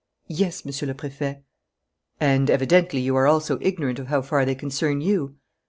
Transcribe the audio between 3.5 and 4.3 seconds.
ignorant of how